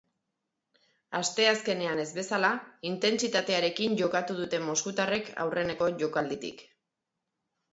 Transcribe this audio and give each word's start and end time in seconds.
Asteazkenean 1.17 2.01
ez 2.03 2.07
bezala, 2.15 2.49
intentsitatearekin 2.91 3.95
jokatu 4.01 4.39
dute 4.41 4.61
moskutarrek 4.71 5.31
aurreneko 5.45 5.91
jokalditik. 6.05 6.67